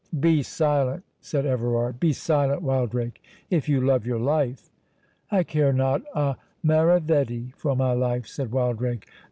"Be 0.19 0.41
silent!" 0.41 1.03
said 1.19 1.45
Everard; 1.45 1.99
"be 1.99 2.11
silent, 2.11 2.63
Wildrake, 2.63 3.23
if 3.51 3.69
you 3.69 3.79
love 3.79 4.03
your 4.03 4.17
life!" 4.17 4.71
"I 5.29 5.43
care 5.43 5.71
not 5.73 6.01
a 6.15 6.37
maravedi 6.63 7.53
for 7.55 7.75
my 7.75 7.91
life," 7.91 8.25
said 8.25 8.51
Wildrake. 8.51 9.05